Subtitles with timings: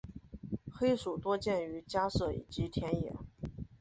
[0.71, 3.13] 黑鼠多见于家舍以及田野。